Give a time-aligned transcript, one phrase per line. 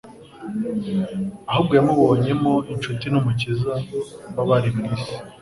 [1.51, 3.73] ahubwo yamubonyemo inshuti n'Umukiza
[4.35, 5.13] w'abari mu isi.